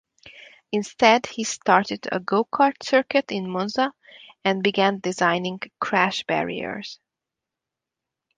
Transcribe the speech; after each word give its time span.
Instead 0.71 1.27
he 1.27 1.43
started 1.43 2.07
a 2.11 2.19
go-kart 2.19 2.81
circuit 2.81 3.31
in 3.31 3.47
Monza 3.47 3.93
and 4.43 4.63
began 4.63 4.97
designing 4.99 5.59
crash 5.79 6.23
barriers. 6.23 6.99